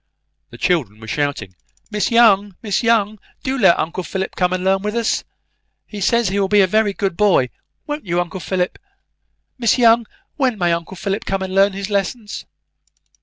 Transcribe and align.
The 0.49 0.57
children 0.57 0.99
were 0.99 1.05
shouting, 1.07 1.53
"Miss 1.91 2.09
Young, 2.09 2.55
Miss 2.63 2.81
Young, 2.81 3.19
do 3.43 3.55
let 3.55 3.77
uncle 3.77 4.01
Philip 4.01 4.35
come 4.35 4.51
and 4.51 4.63
learn 4.63 4.81
with 4.81 4.95
us. 4.95 5.23
He 5.85 6.01
says 6.01 6.29
he 6.29 6.39
will 6.39 6.47
be 6.47 6.61
a 6.61 6.65
very 6.65 6.91
good 6.91 7.15
boy, 7.15 7.51
won't 7.85 8.03
you, 8.07 8.19
uncle 8.19 8.39
Philip? 8.39 8.79
Miss 9.59 9.77
Young, 9.77 10.07
when 10.37 10.57
may 10.57 10.73
uncle 10.73 10.97
Philip 10.97 11.25
come 11.25 11.43
and 11.43 11.53
learn 11.53 11.73
his 11.73 11.91
lessons?" 11.91 12.47